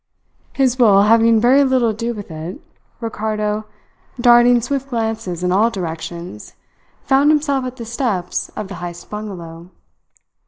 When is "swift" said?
4.59-4.89